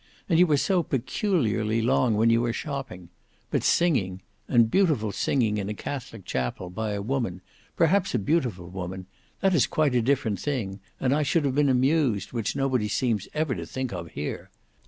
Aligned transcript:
And 0.27 0.39
you 0.39 0.49
are 0.49 0.57
so 0.57 0.81
peculiarly 0.81 1.79
long 1.79 2.15
when 2.15 2.31
you 2.31 2.43
are 2.45 2.51
shopping. 2.53 3.09
But 3.51 3.61
singing, 3.61 4.23
and 4.47 4.71
beautiful 4.71 5.11
singing 5.11 5.59
in 5.59 5.69
a 5.69 5.75
Catholic 5.75 6.25
chapel 6.25 6.71
by 6.71 6.93
a 6.93 7.03
woman; 7.03 7.43
perhaps 7.75 8.15
a 8.15 8.17
beautiful 8.17 8.67
woman, 8.67 9.05
that 9.41 9.53
is 9.53 9.67
quite 9.67 9.93
a 9.93 10.01
different 10.01 10.39
thing, 10.39 10.79
and 10.99 11.13
I 11.13 11.21
should 11.21 11.45
have 11.45 11.53
been 11.53 11.69
amused, 11.69 12.33
which 12.33 12.55
nobody 12.55 12.87
seems 12.87 13.27
ever 13.35 13.53
to 13.53 13.63
think 13.67 13.93
of 13.93 14.09
here. 14.13 14.49